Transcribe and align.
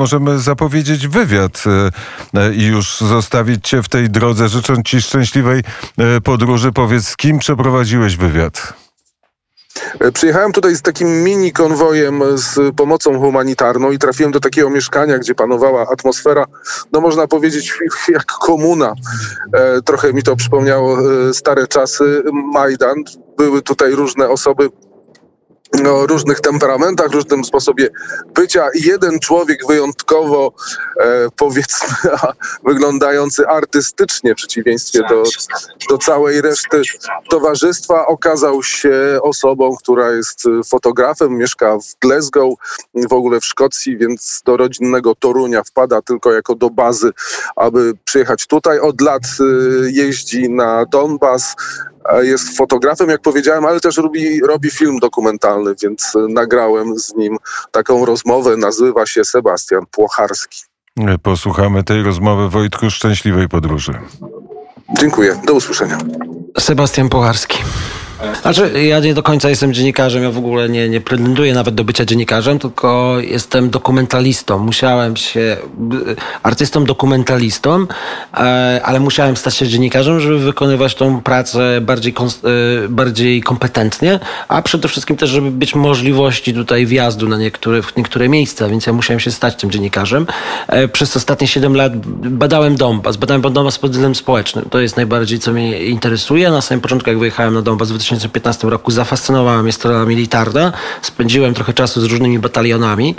Możemy 0.00 0.38
zapowiedzieć 0.38 1.08
wywiad 1.08 1.62
e, 1.66 2.40
e, 2.40 2.54
i 2.54 2.66
już 2.66 3.00
zostawić 3.00 3.68
cię 3.68 3.82
w 3.82 3.88
tej 3.88 4.10
drodze, 4.10 4.48
życząc 4.48 4.86
ci 4.86 5.02
szczęśliwej 5.02 5.62
e, 5.98 6.20
podróży. 6.20 6.72
Powiedz, 6.72 7.08
z 7.08 7.16
kim 7.16 7.38
przeprowadziłeś 7.38 8.16
wywiad? 8.16 8.72
Przyjechałem 10.14 10.52
tutaj 10.52 10.76
z 10.76 10.82
takim 10.82 11.24
mini 11.24 11.52
konwojem 11.52 12.22
z 12.34 12.76
pomocą 12.76 13.20
humanitarną 13.20 13.90
i 13.90 13.98
trafiłem 13.98 14.32
do 14.32 14.40
takiego 14.40 14.70
mieszkania, 14.70 15.18
gdzie 15.18 15.34
panowała 15.34 15.86
atmosfera, 15.92 16.46
no 16.92 17.00
można 17.00 17.26
powiedzieć, 17.26 17.72
jak 18.14 18.26
komuna. 18.26 18.94
Trochę 19.84 20.12
mi 20.12 20.22
to 20.22 20.36
przypomniało 20.36 20.98
stare 21.32 21.66
czasy, 21.66 22.22
Majdan. 22.52 22.96
Były 23.36 23.62
tutaj 23.62 23.92
różne 23.92 24.28
osoby 24.28 24.68
o 25.78 26.06
różnych 26.06 26.40
temperamentach, 26.40 27.12
różnym 27.12 27.44
sposobie 27.44 27.88
bycia. 28.34 28.68
Jeden 28.74 29.18
człowiek 29.18 29.66
wyjątkowo, 29.66 30.52
e, 31.00 31.28
powiedzmy, 31.36 32.10
wyglądający 32.66 33.48
artystycznie 33.48 34.32
w 34.32 34.36
przeciwieństwie 34.36 35.00
do, 35.08 35.22
do 35.88 35.98
całej 35.98 36.40
reszty 36.40 36.82
towarzystwa, 37.30 38.06
okazał 38.06 38.62
się 38.62 39.18
osobą, 39.22 39.76
która 39.76 40.10
jest 40.10 40.42
fotografem, 40.68 41.36
mieszka 41.36 41.78
w 41.78 41.98
Glasgow, 42.00 42.54
w 43.08 43.12
ogóle 43.12 43.40
w 43.40 43.44
Szkocji, 43.44 43.96
więc 43.96 44.42
do 44.44 44.56
rodzinnego 44.56 45.14
Torunia 45.14 45.62
wpada 45.62 46.02
tylko 46.02 46.32
jako 46.32 46.54
do 46.54 46.70
bazy, 46.70 47.10
aby 47.56 47.92
przyjechać 48.04 48.46
tutaj. 48.46 48.80
Od 48.80 49.00
lat 49.00 49.22
e, 49.22 49.44
jeździ 49.90 50.50
na 50.50 50.84
Donbas, 50.86 51.56
jest 52.20 52.56
fotografem, 52.56 53.08
jak 53.08 53.20
powiedziałem, 53.20 53.64
ale 53.64 53.80
też 53.80 53.96
robi, 53.96 54.40
robi 54.40 54.70
film 54.70 54.98
dokumentalny, 54.98 55.74
więc 55.82 56.12
nagrałem 56.28 56.98
z 56.98 57.14
nim 57.14 57.36
taką 57.70 58.04
rozmowę. 58.04 58.56
Nazywa 58.56 59.06
się 59.06 59.24
Sebastian 59.24 59.86
Płocharski. 59.90 60.60
Posłuchamy 61.22 61.84
tej 61.84 62.02
rozmowy. 62.02 62.48
Wojtku, 62.48 62.90
szczęśliwej 62.90 63.48
podróży. 63.48 63.92
Dziękuję. 64.98 65.40
Do 65.46 65.52
usłyszenia. 65.52 65.98
Sebastian 66.58 67.08
Płocharski. 67.08 67.58
Znaczy, 68.42 68.84
ja 68.84 69.00
nie 69.00 69.14
do 69.14 69.22
końca 69.22 69.50
jestem 69.50 69.74
dziennikarzem, 69.74 70.22
ja 70.22 70.30
w 70.30 70.38
ogóle 70.38 70.68
nie, 70.68 70.88
nie 70.88 71.00
pretenduję 71.00 71.54
nawet 71.54 71.74
do 71.74 71.84
bycia 71.84 72.04
dziennikarzem, 72.04 72.58
tylko 72.58 73.16
jestem 73.20 73.70
dokumentalistą. 73.70 74.58
Musiałem 74.58 75.16
się, 75.16 75.56
artystą 76.42 76.84
dokumentalistą, 76.84 77.86
e, 78.34 78.80
ale 78.84 79.00
musiałem 79.00 79.36
stać 79.36 79.56
się 79.56 79.68
dziennikarzem, 79.68 80.20
żeby 80.20 80.38
wykonywać 80.38 80.94
tą 80.94 81.20
pracę 81.20 81.80
bardziej, 81.80 82.14
e, 82.84 82.88
bardziej 82.88 83.42
kompetentnie, 83.42 84.20
a 84.48 84.62
przede 84.62 84.88
wszystkim 84.88 85.16
też, 85.16 85.30
żeby 85.30 85.50
być 85.50 85.74
możliwości 85.74 86.54
tutaj 86.54 86.86
wjazdu 86.86 87.28
na 87.28 87.36
niektóre, 87.36 87.80
niektóre 87.96 88.28
miejsca, 88.28 88.68
więc 88.68 88.86
ja 88.86 88.92
musiałem 88.92 89.20
się 89.20 89.30
stać 89.30 89.56
tym 89.56 89.70
dziennikarzem. 89.70 90.26
E, 90.68 90.88
przez 90.88 91.16
ostatnie 91.16 91.46
7 91.46 91.76
lat 91.76 92.06
badałem 92.30 92.76
Donbas, 92.76 93.16
badałem 93.16 93.42
Donbas 93.42 93.78
pod 93.78 93.90
względem 93.90 94.14
społecznym. 94.14 94.64
To 94.70 94.80
jest 94.80 94.96
najbardziej, 94.96 95.38
co 95.38 95.52
mnie 95.52 95.78
interesuje. 95.78 96.50
Na 96.50 96.60
samym 96.60 96.80
początku, 96.80 97.10
jak 97.10 97.18
wyjechałem 97.18 97.54
na 97.54 97.62
Donbas 97.62 97.92
w 97.92 97.96
2015 98.18 98.70
roku 98.70 98.90
zafascynowała 98.90 99.62
mnie 99.62 99.72
strona 99.72 100.04
militarna. 100.04 100.72
Spędziłem 101.02 101.54
trochę 101.54 101.72
czasu 101.72 102.00
z 102.00 102.04
różnymi 102.04 102.38
batalionami 102.38 103.14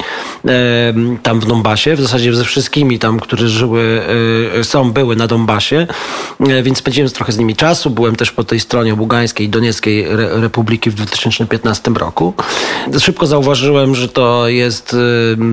tam 1.23 1.39
w 1.39 1.45
Donbasie, 1.45 1.95
w 1.95 2.01
zasadzie 2.01 2.33
ze 2.33 2.43
wszystkimi 2.43 2.99
tam, 2.99 3.19
którzy 3.19 3.49
żyły, 3.49 4.01
e, 4.59 4.63
są, 4.63 4.91
były 4.91 5.15
na 5.15 5.27
Donbasie, 5.27 5.87
e, 6.39 6.63
więc 6.63 6.77
spędziłem 6.77 7.09
trochę 7.09 7.31
z 7.31 7.37
nimi 7.37 7.55
czasu. 7.55 7.89
Byłem 7.89 8.15
też 8.15 8.31
po 8.31 8.43
tej 8.43 8.59
stronie 8.59 8.95
bugańskiej 8.95 9.47
i 9.47 9.49
donieckiej 9.49 10.05
Republiki 10.41 10.89
w 10.89 10.93
2015 10.93 11.91
roku. 11.97 12.33
Szybko 12.99 13.27
zauważyłem, 13.27 13.95
że 13.95 14.07
to 14.07 14.47
jest 14.47 14.95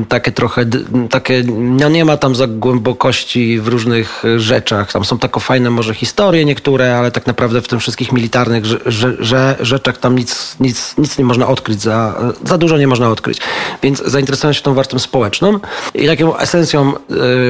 takie 0.08 0.32
trochę, 0.32 0.64
takie, 1.10 1.44
no 1.58 1.88
nie 1.88 2.04
ma 2.04 2.16
tam 2.16 2.34
za 2.34 2.46
głębokości 2.46 3.60
w 3.60 3.68
różnych 3.68 4.22
rzeczach. 4.36 4.92
Tam 4.92 5.04
są 5.04 5.18
takie 5.18 5.40
fajne 5.40 5.70
może 5.70 5.94
historie 5.94 6.44
niektóre, 6.44 6.98
ale 6.98 7.10
tak 7.10 7.26
naprawdę 7.26 7.62
w 7.62 7.68
tym 7.68 7.80
wszystkich 7.80 8.12
militarnych 8.12 8.64
że, 9.28 9.56
rzeczach 9.60 9.98
tam 9.98 10.18
nic, 10.18 10.56
nic, 10.60 10.94
nic 10.98 11.18
nie 11.18 11.24
można 11.24 11.46
odkryć, 11.46 11.80
za, 11.80 12.20
za 12.44 12.58
dużo 12.58 12.78
nie 12.78 12.86
można 12.86 13.08
odkryć. 13.10 13.38
Więc 13.82 14.02
zainteresowałem 14.06 14.54
się 14.54 14.62
tą 14.62 14.74
wartością 14.74 14.98
społeczną 14.98 15.60
i 15.94 16.06
taką 16.06 16.36
esencją 16.36 16.92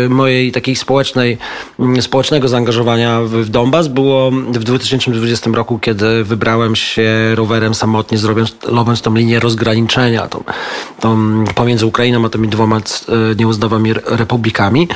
y, 0.05 0.09
mojej 0.09 0.53
takiej 0.53 0.77
społecznej, 0.77 1.39
y, 1.99 2.03
społecznego 2.03 2.49
zaangażowania 2.49 3.21
w, 3.21 3.31
w 3.31 3.49
Donbas 3.49 3.89
było 3.89 4.31
w 4.31 4.65
2020 4.65 5.51
roku, 5.51 5.79
kiedy 5.79 6.25
wybrałem 6.25 6.77
się 6.77 7.35
rowerem 7.35 7.75
samotnie, 7.75 8.19
zrobiąc, 8.19 8.57
robiąc 8.63 9.03
tą 9.03 9.15
linię 9.15 9.41
rozgraniczenia 9.41 10.29
tą, 10.29 10.45
tą 11.01 11.45
pomiędzy 11.55 11.87
Ukrainą 11.87 12.25
a 12.25 12.29
tymi 12.29 12.49
dwoma 12.49 12.79
y, 12.79 12.83
nieuznawymi 13.37 13.93
republikami. 14.07 14.89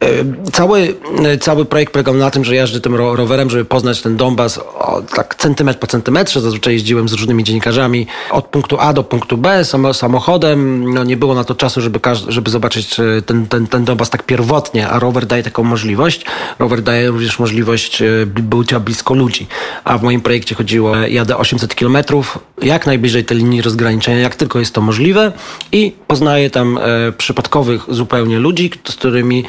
E, 0.00 0.50
cały, 0.52 0.94
e, 1.24 1.38
cały 1.38 1.64
projekt 1.64 1.92
polegał 1.92 2.14
na 2.14 2.30
tym, 2.30 2.44
że 2.44 2.54
jeżdżę 2.54 2.80
tym 2.80 2.94
rowerem, 2.94 3.50
żeby 3.50 3.64
poznać 3.64 4.02
ten 4.02 4.16
Donbas 4.16 4.58
o, 4.58 5.02
tak 5.14 5.34
centymetr 5.34 5.78
po 5.78 5.86
centymetrze. 5.86 6.40
Zazwyczaj 6.40 6.72
jeździłem 6.72 7.08
z 7.08 7.12
różnymi 7.12 7.44
dziennikarzami 7.44 8.06
od 8.30 8.46
punktu 8.46 8.76
A 8.80 8.92
do 8.92 9.04
punktu 9.04 9.36
B 9.36 9.64
samochodem. 9.92 10.92
No, 10.94 11.04
nie 11.04 11.16
było 11.16 11.34
na 11.34 11.44
to 11.44 11.54
czasu, 11.54 11.80
żeby, 11.80 12.00
żeby 12.28 12.50
zobaczyć 12.50 12.96
ten, 13.26 13.46
ten, 13.46 13.66
ten 13.66 13.84
Donbas 13.84 14.10
tak 14.10 14.22
pierwotnie, 14.22 14.88
a 14.88 14.98
rower 14.98 15.26
daje 15.26 15.42
taką 15.42 15.64
możliwość. 15.64 16.24
Rower 16.58 16.82
daje 16.82 17.08
również 17.08 17.38
możliwość 17.38 18.02
e, 18.02 18.26
bycia 18.26 18.80
blisko 18.80 19.14
ludzi. 19.14 19.46
A 19.84 19.98
w 19.98 20.02
moim 20.02 20.20
projekcie 20.20 20.54
chodziło, 20.54 20.96
jadę 20.96 21.36
800 21.36 21.74
kilometrów, 21.74 22.38
jak 22.62 22.86
najbliżej 22.86 23.24
tej 23.24 23.38
linii 23.38 23.62
rozgraniczenia, 23.62 24.18
jak 24.18 24.34
tylko 24.34 24.58
jest 24.58 24.74
to 24.74 24.80
możliwe 24.80 25.32
i 25.72 25.92
poznaję 26.06 26.50
tam 26.50 26.78
e, 26.78 27.12
przypadkowych 27.12 27.84
zupełnie 27.88 28.38
ludzi, 28.38 28.70
z 28.88 28.96
którymi 28.96 29.44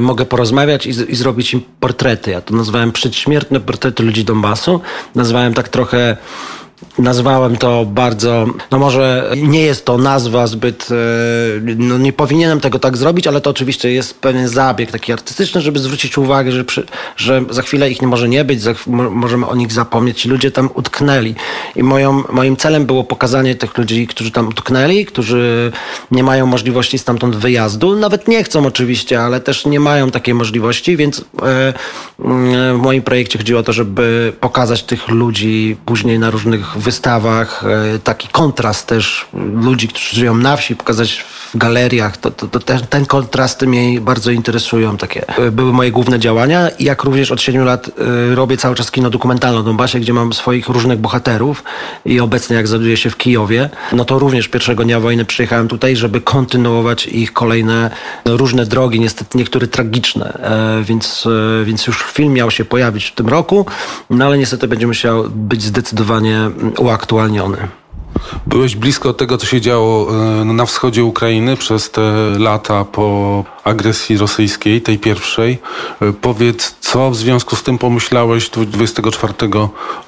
mogę 0.00 0.24
porozmawiać 0.24 0.86
i, 0.86 0.90
i, 0.90 1.16
zrobić 1.16 1.54
im 1.54 1.62
portrety. 1.80 2.30
Ja 2.30 2.40
to 2.40 2.54
nazwałem 2.54 2.92
przedśmiertne 2.92 3.60
portrety 3.60 4.02
ludzi 4.02 4.24
Donbasu. 4.24 4.80
Nazwałem 5.14 5.54
tak 5.54 5.68
trochę 5.68 6.16
Nazwałem 6.98 7.56
to 7.56 7.84
bardzo, 7.84 8.46
no 8.70 8.78
może 8.78 9.32
nie 9.36 9.60
jest 9.60 9.84
to 9.84 9.98
nazwa 9.98 10.46
zbyt, 10.46 10.88
e, 10.90 10.94
no 11.76 11.98
nie 11.98 12.12
powinienem 12.12 12.60
tego 12.60 12.78
tak 12.78 12.96
zrobić, 12.96 13.26
ale 13.26 13.40
to 13.40 13.50
oczywiście 13.50 13.92
jest 13.92 14.20
pewien 14.20 14.48
zabieg 14.48 14.90
taki 14.90 15.12
artystyczny, 15.12 15.60
żeby 15.60 15.78
zwrócić 15.78 16.18
uwagę, 16.18 16.52
że, 16.52 16.64
przy, 16.64 16.86
że 17.16 17.44
za 17.50 17.62
chwilę 17.62 17.90
ich 17.90 18.02
nie 18.02 18.08
może 18.08 18.28
nie 18.28 18.44
być, 18.44 18.62
za, 18.62 18.74
możemy 18.86 19.46
o 19.46 19.56
nich 19.56 19.72
zapomnieć. 19.72 20.20
Ci 20.20 20.28
ludzie 20.28 20.50
tam 20.50 20.70
utknęli. 20.74 21.34
I 21.76 21.82
moją, 21.82 22.22
moim 22.32 22.56
celem 22.56 22.86
było 22.86 23.04
pokazanie 23.04 23.54
tych 23.54 23.78
ludzi, 23.78 24.06
którzy 24.06 24.30
tam 24.30 24.48
utknęli, 24.48 25.06
którzy 25.06 25.72
nie 26.10 26.22
mają 26.22 26.46
możliwości 26.46 26.98
stamtąd 26.98 27.36
wyjazdu. 27.36 27.96
Nawet 27.96 28.28
nie 28.28 28.44
chcą 28.44 28.66
oczywiście, 28.66 29.20
ale 29.20 29.40
też 29.40 29.66
nie 29.66 29.80
mają 29.80 30.10
takiej 30.10 30.34
możliwości, 30.34 30.96
więc 30.96 31.20
e, 31.42 31.72
w 32.18 32.78
moim 32.78 33.02
projekcie 33.02 33.38
chodziło 33.38 33.60
o 33.60 33.62
to, 33.62 33.72
żeby 33.72 34.32
pokazać 34.40 34.82
tych 34.82 35.08
ludzi 35.08 35.76
później 35.86 36.18
na 36.18 36.30
różnych 36.30 36.63
wystawach, 36.76 37.64
e, 37.94 37.98
taki 37.98 38.28
kontrast 38.28 38.86
też 38.86 39.26
ludzi, 39.54 39.88
którzy 39.88 40.16
żyją 40.16 40.34
na 40.34 40.56
wsi, 40.56 40.76
pokazać 40.76 41.24
w 41.54 41.56
galeriach, 41.58 42.16
to, 42.16 42.30
to, 42.30 42.48
to 42.48 42.60
ten, 42.60 42.80
ten 42.86 43.06
kontrasty 43.06 43.66
mnie 43.66 44.00
bardzo 44.00 44.30
interesują. 44.30 44.96
Takie 44.96 45.28
e, 45.38 45.50
były 45.50 45.72
moje 45.72 45.90
główne 45.90 46.18
działania. 46.18 46.68
Jak 46.80 47.04
również 47.04 47.30
od 47.32 47.40
7 47.40 47.64
lat 47.64 47.88
e, 47.88 48.34
robię 48.34 48.56
cały 48.56 48.74
czas 48.74 48.90
kino 48.90 49.10
dokumentalne 49.10 49.60
o 49.60 49.62
Donbasie, 49.62 50.00
gdzie 50.00 50.12
mam 50.12 50.32
swoich 50.32 50.68
różnych 50.68 50.98
bohaterów 50.98 51.64
i 52.04 52.20
obecnie 52.20 52.56
jak 52.56 52.68
znajduję 52.68 52.96
się 52.96 53.10
w 53.10 53.16
Kijowie, 53.16 53.70
no 53.92 54.04
to 54.04 54.18
również 54.18 54.48
pierwszego 54.48 54.84
dnia 54.84 55.00
wojny 55.00 55.24
przyjechałem 55.24 55.68
tutaj, 55.68 55.96
żeby 55.96 56.20
kontynuować 56.20 57.06
ich 57.06 57.32
kolejne 57.32 57.90
no, 58.24 58.36
różne 58.36 58.66
drogi, 58.66 59.00
niestety 59.00 59.38
niektóre 59.38 59.66
tragiczne, 59.66 60.38
więc, 60.82 61.28
więc 61.64 61.86
już 61.86 62.02
film 62.02 62.32
miał 62.32 62.50
się 62.50 62.64
pojawić 62.64 63.04
w 63.04 63.14
tym 63.14 63.28
roku, 63.28 63.66
no 64.10 64.24
ale 64.24 64.38
niestety 64.38 64.68
będzie 64.68 64.86
musiał 64.86 65.24
być 65.30 65.62
zdecydowanie 65.62 66.50
uaktualniony. 66.78 67.68
Byłeś 68.46 68.76
blisko 68.76 69.12
tego, 69.14 69.38
co 69.38 69.46
się 69.46 69.60
działo 69.60 70.08
e, 70.40 70.44
na 70.44 70.66
wschodzie 70.66 71.04
Ukrainy 71.04 71.56
przez 71.56 71.90
te 71.90 72.12
lata 72.38 72.84
po 72.84 73.44
agresji 73.64 74.18
rosyjskiej, 74.18 74.82
tej 74.82 74.98
pierwszej. 74.98 75.58
E, 76.02 76.12
powiedz, 76.12 76.76
co 76.80 77.10
w 77.10 77.16
związku 77.16 77.56
z 77.56 77.62
tym 77.62 77.78
pomyślałeś 77.78 78.50
24 78.50 79.32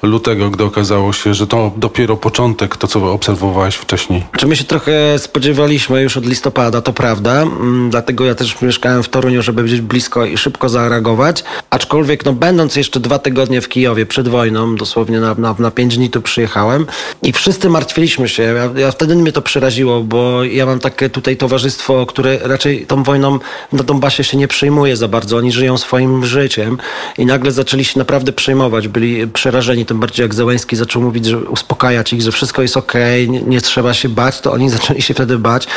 lutego, 0.01 0.49
gdy 0.49 0.63
okazało 0.63 1.13
się, 1.13 1.33
że 1.33 1.47
to 1.47 1.71
dopiero 1.77 2.17
początek, 2.17 2.77
to 2.77 2.87
co 2.87 3.11
obserwowałeś 3.13 3.75
wcześniej? 3.75 4.23
Czy 4.37 4.47
my 4.47 4.55
się 4.55 4.63
trochę 4.63 5.19
spodziewaliśmy 5.19 6.01
już 6.01 6.17
od 6.17 6.25
listopada, 6.25 6.81
to 6.81 6.93
prawda. 6.93 7.41
Mm, 7.41 7.89
dlatego 7.89 8.25
ja 8.25 8.35
też 8.35 8.61
mieszkałem 8.61 9.03
w 9.03 9.09
Toruniu, 9.09 9.41
żeby 9.41 9.63
być 9.63 9.81
blisko 9.81 10.25
i 10.25 10.37
szybko 10.37 10.69
zareagować. 10.69 11.43
Aczkolwiek, 11.69 12.25
no, 12.25 12.33
będąc 12.33 12.75
jeszcze 12.75 12.99
dwa 12.99 13.19
tygodnie 13.19 13.61
w 13.61 13.69
Kijowie 13.69 14.05
przed 14.05 14.27
wojną, 14.27 14.75
dosłownie 14.75 15.19
na, 15.19 15.33
na, 15.33 15.55
na 15.59 15.71
pięć 15.71 15.97
dni 15.97 16.09
tu 16.09 16.21
przyjechałem 16.21 16.85
i 17.23 17.33
wszyscy 17.33 17.69
martwiliśmy 17.69 18.29
się. 18.29 18.43
Ja, 18.43 18.69
ja 18.75 18.91
wtedy 18.91 19.15
mnie 19.15 19.31
to 19.31 19.41
przeraziło, 19.41 20.03
bo 20.03 20.43
ja 20.43 20.65
mam 20.65 20.79
takie 20.79 21.09
tutaj 21.09 21.37
towarzystwo, 21.37 22.05
które 22.05 22.39
raczej 22.43 22.85
tą 22.85 23.03
wojną 23.03 23.39
na 23.73 23.83
Donbasie 23.83 24.23
się 24.23 24.37
nie 24.37 24.47
przejmuje 24.47 24.97
za 24.97 25.07
bardzo. 25.07 25.37
Oni 25.37 25.51
żyją 25.51 25.77
swoim 25.77 26.25
życiem 26.25 26.77
i 27.17 27.25
nagle 27.25 27.51
zaczęli 27.51 27.83
się 27.83 27.99
naprawdę 27.99 28.33
przejmować. 28.33 28.87
Byli 28.87 29.27
przerażeni, 29.27 29.85
tym 29.85 29.99
bardziej 29.99 30.23
jak 30.23 30.33
Zełęński 30.33 30.75
zaczął 30.75 31.01
mówić, 31.01 31.25
że 31.25 31.37
uspokajać 31.37 32.13
ich, 32.13 32.21
że 32.21 32.31
wszystko 32.31 32.61
jest 32.61 32.77
okej, 32.77 33.29
nie, 33.29 33.61
trzeba 33.61 33.93
się 33.93 34.09
bać, 34.09 34.41
to 34.41 34.51
oni 34.51 34.69
zaczęli 34.77 35.01
się 35.01 35.13
wtedy 35.13 35.37
bać 35.37 35.67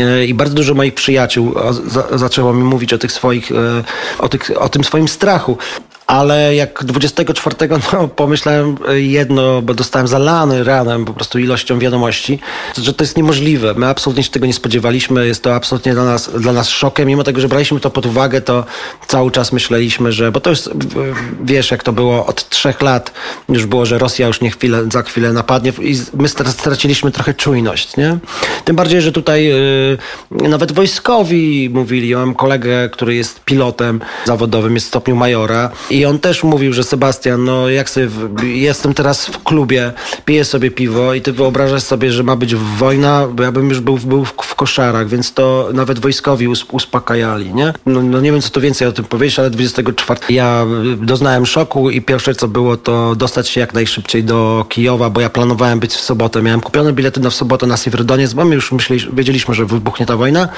e, 0.00 0.24
i 0.24 0.34
bardzo 0.34 0.54
dużo 0.54 0.74
moich 0.74 0.94
przyjaciół 0.94 1.54
zaczęło 2.14 2.54
mi 2.54 2.62
mówić 2.64 2.92
o 2.92 2.98
tych 2.98 3.12
swoich, 3.12 3.52
e, 3.52 3.84
o, 4.18 4.28
tych, 4.28 4.50
o 4.56 4.68
tym 4.68 4.84
swoim 4.84 5.08
strachu 5.08 5.58
ale 6.10 6.54
jak 6.54 6.84
24 6.84 7.56
no, 7.92 8.08
pomyślałem 8.08 8.76
jedno, 8.94 9.62
bo 9.62 9.74
dostałem 9.74 10.08
zalany 10.08 10.64
ranem 10.64 11.04
po 11.04 11.12
prostu 11.12 11.38
ilością 11.38 11.78
wiadomości, 11.78 12.38
że 12.78 12.94
to 12.94 13.04
jest 13.04 13.16
niemożliwe. 13.16 13.74
My 13.74 13.86
absolutnie 13.86 14.22
się 14.22 14.30
tego 14.30 14.46
nie 14.46 14.54
spodziewaliśmy, 14.54 15.26
jest 15.26 15.42
to 15.42 15.54
absolutnie 15.54 15.94
dla 15.94 16.04
nas, 16.04 16.30
dla 16.40 16.52
nas 16.52 16.68
szokiem. 16.68 17.08
Mimo 17.08 17.24
tego, 17.24 17.40
że 17.40 17.48
braliśmy 17.48 17.80
to 17.80 17.90
pod 17.90 18.06
uwagę, 18.06 18.40
to 18.40 18.64
cały 19.06 19.30
czas 19.30 19.52
myśleliśmy, 19.52 20.12
że, 20.12 20.32
bo 20.32 20.40
to 20.40 20.50
jest, 20.50 20.70
wiesz 21.44 21.70
jak 21.70 21.82
to 21.82 21.92
było 21.92 22.26
od 22.26 22.48
trzech 22.48 22.82
lat, 22.82 23.12
już 23.48 23.66
było, 23.66 23.86
że 23.86 23.98
Rosja 23.98 24.26
już 24.26 24.40
nie 24.40 24.50
chwilę, 24.50 24.84
za 24.92 25.02
chwilę 25.02 25.32
napadnie 25.32 25.72
i 25.80 25.96
my 26.14 26.28
straciliśmy 26.28 27.10
trochę 27.10 27.34
czujność, 27.34 27.96
nie? 27.96 28.18
Tym 28.64 28.76
bardziej, 28.76 29.02
że 29.02 29.12
tutaj 29.12 29.44
yy, 29.44 30.48
nawet 30.48 30.72
wojskowi 30.72 31.70
mówili, 31.72 32.08
ja 32.08 32.18
mam 32.18 32.34
kolegę, 32.34 32.88
który 32.88 33.14
jest 33.14 33.44
pilotem 33.44 34.00
zawodowym, 34.26 34.74
jest 34.74 34.86
w 34.86 34.88
stopniu 34.88 35.16
majora 35.16 35.70
i 35.90 35.99
i 36.00 36.04
on 36.04 36.18
też 36.18 36.44
mówił, 36.44 36.72
że 36.72 36.84
Sebastian, 36.84 37.44
no 37.44 37.68
jak 37.68 37.90
sobie, 37.90 38.08
jestem 38.42 38.94
teraz 38.94 39.26
w 39.26 39.42
klubie, 39.42 39.92
piję 40.24 40.44
sobie 40.44 40.70
piwo 40.70 41.14
i 41.14 41.20
ty 41.20 41.32
wyobrażasz 41.32 41.82
sobie, 41.82 42.12
że 42.12 42.22
ma 42.22 42.36
być 42.36 42.54
wojna, 42.54 43.26
bo 43.32 43.42
ja 43.42 43.52
bym 43.52 43.68
już 43.68 43.80
był, 43.80 43.98
był 43.98 44.24
w 44.24 44.54
koszarach, 44.54 45.08
więc 45.08 45.34
to 45.34 45.68
nawet 45.74 45.98
wojskowi 45.98 46.48
uspokajali, 46.48 47.54
nie? 47.54 47.72
No, 47.86 48.02
no, 48.02 48.20
nie 48.20 48.32
wiem, 48.32 48.40
co 48.40 48.50
tu 48.50 48.60
więcej 48.60 48.88
o 48.88 48.92
tym 48.92 49.04
powiedzieć, 49.04 49.38
ale 49.38 49.50
24 49.50 50.20
ja 50.28 50.66
doznałem 50.96 51.46
szoku 51.46 51.90
i 51.90 52.02
pierwsze, 52.02 52.34
co 52.34 52.48
było, 52.48 52.76
to 52.76 53.14
dostać 53.16 53.48
się 53.48 53.60
jak 53.60 53.74
najszybciej 53.74 54.24
do 54.24 54.66
Kijowa, 54.68 55.10
bo 55.10 55.20
ja 55.20 55.30
planowałem 55.30 55.80
być 55.80 55.92
w 55.92 56.00
sobotę. 56.00 56.42
Miałem 56.42 56.60
kupione 56.60 56.92
bilety 56.92 57.20
na 57.20 57.30
w 57.30 57.34
sobotę 57.34 57.66
na 57.66 57.76
Siewierodoniec, 57.76 58.32
bo 58.32 58.44
my 58.44 58.54
już 58.54 58.72
myśleli, 58.72 59.06
wiedzieliśmy, 59.12 59.54
że 59.54 59.66
wybuchnie 59.66 60.06
ta 60.06 60.16
wojna, 60.16 60.48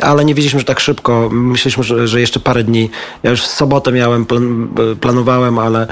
ale 0.00 0.24
nie 0.24 0.34
wiedzieliśmy, 0.34 0.60
że 0.60 0.66
tak 0.66 0.80
szybko. 0.80 1.28
Myśleliśmy, 1.32 1.84
że, 1.84 2.08
że 2.08 2.20
jeszcze 2.20 2.40
parę 2.40 2.64
dni. 2.64 2.90
Ja 3.22 3.30
już 3.30 3.42
w 3.42 3.46
sobotę 3.46 3.92
miałem 3.92 4.26
plan, 4.26 4.68
planowałem, 5.00 5.58
ale 5.58 5.86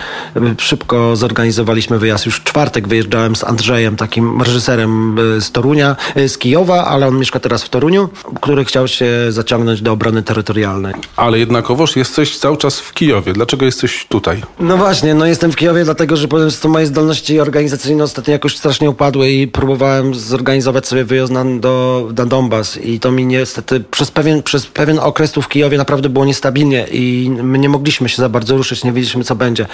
szybko 0.59 1.17
zorganizowaliśmy 1.17 1.99
wyjazd. 1.99 2.27
Już 2.27 2.37
w 2.37 2.45
czwartek 2.45 2.89
wyjeżdżałem 2.89 3.37
z 3.37 3.45
Andrzejem, 3.45 3.97
takim 3.97 4.43
reżyserem 4.43 5.19
e, 5.19 5.41
z 5.41 5.53
Torunia, 5.53 5.97
e, 6.15 6.29
z 6.29 6.39
Kijowa, 6.39 6.85
ale 6.85 7.07
on 7.07 7.19
mieszka 7.19 7.41
teraz 7.41 7.63
w 7.63 7.69
Toruniu, 7.69 8.09
który 8.41 8.65
chciał 8.65 8.89
się 8.89 9.07
zaciągnąć 9.29 9.83
do 9.83 9.93
obrony 9.93 10.23
terytorialnej. 10.23 10.95
Ale 11.17 11.39
jednakowoż 11.39 11.97
jesteś 11.97 12.39
cały 12.39 12.57
czas 12.57 12.81
w 12.81 12.95
Kijowie. 12.95 13.33
Dlaczego 13.33 13.65
jesteś 13.65 14.07
tutaj? 14.09 14.43
No 14.61 14.77
właśnie, 14.77 15.15
no 15.15 15.27
jestem 15.27 15.53
w 15.53 15.57
Kijowie, 15.57 15.85
dlatego 15.85 16.17
że 16.17 16.29
po 16.29 16.37
prostu 16.37 16.69
moje 16.69 16.87
zdolności 16.87 17.41
organizacyjne 17.41 18.05
ostatnio 18.05 18.33
jakoś 18.33 18.57
strasznie 18.57 18.91
upadły 18.91 19.31
i 19.31 19.49
próbowałem 19.49 20.15
zorganizować 20.15 20.87
sobie 20.87 21.05
wyjazd 21.05 21.33
na, 21.33 21.45
do, 21.45 22.09
na 22.17 22.27
Donbas 22.27 22.77
i 22.77 23.01
to 23.01 23.13
mi 23.13 23.27
niestety 23.27 23.81
przez 23.81 24.11
pewien, 24.11 24.43
przez 24.43 24.67
pewien 24.67 24.99
okres 24.99 25.33
tu 25.33 25.43
w 25.43 25.49
Kijowie 25.49 25.79
naprawdę 25.79 26.09
było 26.09 26.25
niestabilnie 26.25 26.87
i 26.93 27.31
my 27.43 27.59
nie 27.59 27.69
mogliśmy 27.69 28.09
się 28.09 28.17
za 28.17 28.29
bardzo 28.29 28.57
ruszyć 28.57 28.70
nie 28.85 28.93
wiedzieliśmy 28.93 29.25
co 29.25 29.35
będzie. 29.35 29.67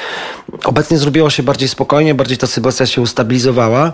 Obecnie 0.65 0.99
zrobiło 0.99 1.31
się 1.31 1.43
bardziej 1.43 1.69
spokojnie, 1.69 2.15
bardziej 2.15 2.39
ta 2.39 2.47
sytuacja 2.47 2.87
się 2.87 3.03
ustabilizowała, 3.03 3.93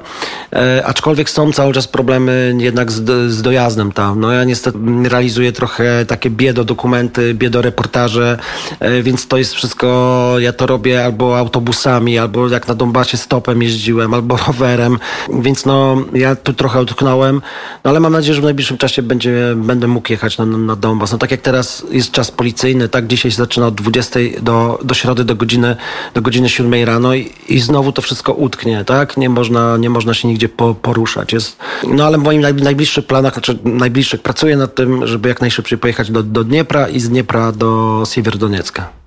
e, 0.52 0.82
aczkolwiek 0.86 1.30
są 1.30 1.52
cały 1.52 1.72
czas 1.72 1.88
problemy 1.88 2.54
jednak 2.58 2.92
z, 2.92 3.30
z 3.32 3.42
dojazdem 3.42 3.92
tam. 3.92 4.20
No 4.20 4.32
ja 4.32 4.44
niestety 4.44 4.78
realizuję 5.04 5.52
trochę 5.52 6.06
takie 6.06 6.30
biedo 6.30 6.64
dokumenty, 6.64 7.34
biedo 7.34 7.62
reportaże, 7.62 8.38
e, 8.80 9.02
więc 9.02 9.26
to 9.26 9.36
jest 9.36 9.54
wszystko, 9.54 10.34
ja 10.38 10.52
to 10.52 10.66
robię 10.66 11.04
albo 11.04 11.38
autobusami, 11.38 12.18
albo 12.18 12.48
jak 12.48 12.68
na 12.68 12.74
Donbasie 12.74 13.16
stopem 13.16 13.62
jeździłem, 13.62 14.14
albo 14.14 14.36
rowerem, 14.46 14.98
więc 15.40 15.64
no 15.64 15.96
ja 16.14 16.36
tu 16.36 16.52
trochę 16.52 16.82
utknąłem, 16.82 17.42
no 17.84 17.90
ale 17.90 18.00
mam 18.00 18.12
nadzieję, 18.12 18.34
że 18.34 18.40
w 18.40 18.44
najbliższym 18.44 18.78
czasie 18.78 19.02
będzie, 19.02 19.54
będę 19.56 19.86
mógł 19.86 20.12
jechać 20.12 20.38
na, 20.38 20.46
na 20.46 20.76
Donbas. 20.76 21.12
No 21.12 21.18
tak 21.18 21.30
jak 21.30 21.40
teraz 21.40 21.86
jest 21.90 22.10
czas 22.10 22.30
policyjny, 22.30 22.88
tak 22.88 23.06
dzisiaj 23.06 23.30
się 23.30 23.36
zaczyna 23.36 23.66
od 23.66 23.74
20 23.74 24.20
do, 24.42 24.78
do 24.92 24.96
środy 24.96 25.24
do 25.24 25.34
godziny, 25.36 25.76
do 26.14 26.22
godziny 26.22 26.48
7 26.48 26.84
rano 26.84 27.14
i, 27.14 27.30
i 27.48 27.60
znowu 27.60 27.92
to 27.92 28.02
wszystko 28.02 28.32
utknie, 28.32 28.84
tak? 28.84 29.16
Nie 29.16 29.28
można, 29.28 29.76
nie 29.76 29.90
można 29.90 30.14
się 30.14 30.28
nigdzie 30.28 30.48
po, 30.48 30.74
poruszać. 30.74 31.32
Jest, 31.32 31.56
no 31.88 32.04
ale 32.04 32.18
w 32.18 32.22
moim 32.22 32.40
najbliższych 32.40 33.06
planach, 33.06 33.32
znaczy 33.32 33.58
najbliższych, 33.64 34.22
pracuję 34.22 34.56
nad 34.56 34.74
tym, 34.74 35.06
żeby 35.06 35.28
jak 35.28 35.40
najszybciej 35.40 35.78
pojechać 35.78 36.10
do, 36.10 36.22
do 36.22 36.44
Dniepra 36.44 36.88
i 36.88 37.00
z 37.00 37.08
Dniepra 37.08 37.52
do 37.52 38.02
Siewierodoniecka. 38.06 39.01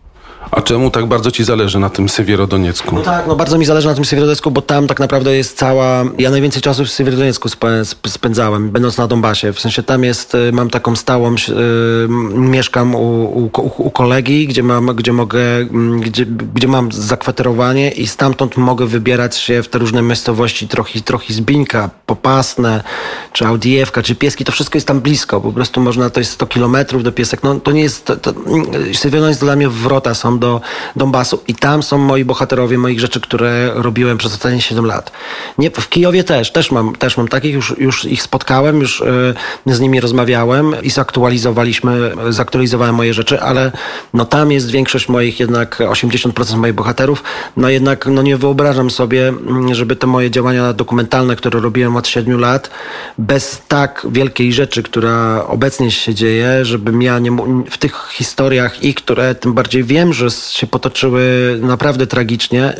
A 0.52 0.62
czemu 0.62 0.92
tak 0.92 1.06
bardzo 1.06 1.32
ci 1.32 1.44
zależy 1.44 1.80
na 1.80 1.90
tym 1.90 2.10
Sywierodoniecku? 2.10 2.96
No 2.96 3.02
tak, 3.02 3.28
no 3.28 3.36
bardzo 3.36 3.58
mi 3.58 3.66
zależy 3.66 3.88
na 3.88 3.94
tym 3.94 4.06
Sywierodoniecku, 4.06 4.52
bo 4.52 4.62
tam 4.62 4.88
tak 4.88 5.00
naprawdę 5.00 5.36
jest 5.36 5.58
cała... 5.58 6.04
Ja 6.18 6.30
najwięcej 6.30 6.62
czasu 6.62 6.86
w 6.86 6.90
Sywierodoniecku 6.90 7.50
spędzałem, 8.08 8.70
będąc 8.70 8.98
na 8.98 9.08
Donbasie. 9.08 9.54
W 9.54 9.60
sensie 9.60 9.84
tam 9.84 10.04
jest, 10.04 10.36
y, 10.36 10.52
mam 10.52 10.70
taką 10.70 10.96
stałą... 10.96 11.32
Yy, 11.32 12.08
mieszkam 12.36 12.96
u, 12.96 13.24
u, 13.24 13.50
u, 13.78 13.92
kolegi, 13.92 14.48
gdzie 14.48 14.64
mam, 14.64 14.86
gdzie 14.86 15.14
mogę... 15.14 15.40
Mm, 15.40 16.02
gdzie, 16.02 16.26
gdzie 16.26 16.68
mam 16.68 16.92
zakwaterowanie 16.92 17.92
i 17.92 18.08
stamtąd 18.08 18.58
mogę 18.58 18.86
wybierać 18.86 19.38
się 19.38 19.64
w 19.64 19.68
te 19.68 19.80
różne 19.80 20.02
miejscowości, 20.02 20.68
trochę, 20.68 21.02
trochę 21.02 21.34
Zbińka, 21.34 21.90
Popasne, 22.06 22.84
czy 23.34 23.46
Audiewka, 23.46 24.04
czy 24.04 24.16
Pieski. 24.16 24.46
To 24.46 24.52
wszystko 24.52 24.78
jest 24.78 24.88
tam 24.88 25.02
blisko. 25.02 25.42
Po 25.42 25.52
prostu 25.52 25.82
można, 25.82 26.10
to 26.10 26.20
jest 26.20 26.32
100 26.32 26.48
kilometrów 26.48 27.04
do 27.04 27.12
Piesek. 27.12 27.44
No 27.44 27.60
to 27.60 27.72
nie 27.72 27.82
jest... 27.82 28.06
To, 28.06 28.18
to, 28.18 28.34
Sywierodoniec 28.94 29.40
dla 29.40 29.56
mnie 29.56 29.70
wrota 29.70 30.14
są 30.14 30.35
do 30.40 30.62
Donbasu 30.96 31.44
i 31.48 31.56
tam 31.56 31.84
są 31.84 31.98
moi 31.98 32.26
bohaterowie 32.26 32.78
moich 32.78 33.00
rzeczy, 33.00 33.22
które 33.22 33.72
robiłem 33.74 34.18
przez 34.18 34.34
ostatnie 34.34 34.62
7 34.62 34.86
lat. 34.86 35.12
Nie, 35.58 35.72
w 35.72 35.90
Kijowie 35.90 36.24
też, 36.24 36.52
też 36.52 36.72
mam, 36.72 36.96
też 36.96 37.18
mam 37.18 37.28
takich, 37.28 37.54
już, 37.54 37.76
już 37.78 38.06
ich 38.06 38.22
spotkałem, 38.22 38.80
już 38.80 39.02
y, 39.02 39.34
z 39.66 39.80
nimi 39.80 40.00
rozmawiałem 40.00 40.76
i 40.82 40.90
zaktualizowaliśmy, 40.90 42.12
zaktualizowałem 42.30 42.96
moje 42.96 43.14
rzeczy, 43.14 43.42
ale 43.42 43.72
no 44.14 44.26
tam 44.26 44.52
jest 44.52 44.72
większość 44.72 45.10
moich 45.10 45.40
jednak 45.40 45.80
80% 45.80 46.58
moich 46.58 46.74
bohaterów, 46.74 47.24
no 47.58 47.70
jednak 47.70 48.06
no 48.06 48.22
nie 48.22 48.38
wyobrażam 48.38 48.90
sobie, 48.90 49.28
mm, 49.28 49.76
żeby 49.76 49.96
te 49.96 50.08
moje 50.08 50.32
działania 50.32 50.74
dokumentalne, 50.74 51.36
które 51.36 51.60
robiłem 51.60 51.96
od 51.96 52.08
7 52.08 52.40
lat, 52.40 52.70
bez 53.18 53.62
tak 53.68 54.08
wielkiej 54.10 54.54
rzeczy, 54.54 54.84
która 54.84 55.46
obecnie 55.48 55.92
się 55.92 56.14
dzieje, 56.14 56.66
żebym 56.66 57.02
ja 57.02 57.20
nie, 57.20 57.32
w 57.70 57.78
tych 57.78 58.10
historiach 58.12 58.84
i 58.84 58.94
które 58.94 59.36
tym 59.36 59.54
bardziej 59.54 59.84
wiem, 59.84 60.14
że 60.14 60.25
się 60.30 60.68
potoczyły 60.68 61.24
naprawdę 61.62 62.08
tragicznie, 62.08 62.74